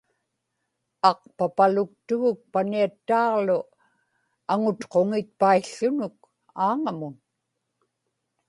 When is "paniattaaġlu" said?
2.53-3.57